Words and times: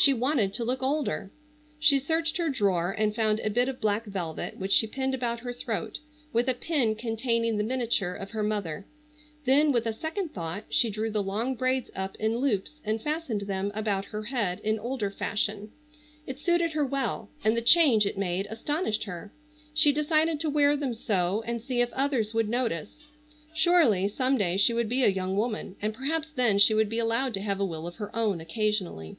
She 0.00 0.14
wanted 0.14 0.52
to 0.52 0.64
look 0.64 0.80
older. 0.80 1.32
She 1.80 1.98
searched 1.98 2.36
her 2.36 2.48
drawer 2.50 2.92
and 2.92 3.12
found 3.16 3.40
a 3.40 3.50
bit 3.50 3.68
of 3.68 3.80
black 3.80 4.04
velvet 4.04 4.56
which 4.56 4.70
she 4.70 4.86
pinned 4.86 5.12
about 5.12 5.40
her 5.40 5.52
throat 5.52 5.98
with 6.32 6.46
a 6.48 6.54
pin 6.54 6.94
containing 6.94 7.56
the 7.56 7.64
miniature 7.64 8.14
of 8.14 8.30
her 8.30 8.44
mother, 8.44 8.86
then 9.44 9.72
with 9.72 9.86
a 9.86 9.92
second 9.92 10.28
thought 10.32 10.66
she 10.68 10.88
drew 10.88 11.10
the 11.10 11.22
long 11.22 11.56
braids 11.56 11.90
up 11.96 12.14
in 12.16 12.36
loops 12.36 12.80
and 12.84 13.02
fastened 13.02 13.42
them 13.42 13.72
about 13.74 14.04
her 14.06 14.22
head 14.26 14.60
in 14.60 14.78
older 14.78 15.10
fashion. 15.10 15.72
It 16.28 16.38
suited 16.38 16.74
her 16.74 16.86
well, 16.86 17.28
and 17.42 17.56
the 17.56 17.60
change 17.60 18.06
it 18.06 18.16
made 18.16 18.46
astonished 18.50 19.02
her. 19.04 19.32
She 19.74 19.90
decided 19.90 20.38
to 20.40 20.48
wear 20.48 20.76
them 20.76 20.94
so 20.94 21.42
and 21.44 21.60
see 21.60 21.80
if 21.80 21.92
others 21.92 22.32
would 22.32 22.48
notice. 22.48 23.02
Surely, 23.52 24.06
some 24.06 24.38
day 24.38 24.58
she 24.58 24.72
would 24.72 24.88
be 24.88 25.02
a 25.02 25.08
young 25.08 25.36
woman, 25.36 25.74
and 25.82 25.92
perhaps 25.92 26.30
then 26.30 26.60
she 26.60 26.72
would 26.72 26.88
be 26.88 27.00
allowed 27.00 27.34
to 27.34 27.40
have 27.42 27.58
a 27.58 27.66
will 27.66 27.84
of 27.86 27.96
her 27.96 28.14
own 28.14 28.40
occasionally. 28.40 29.16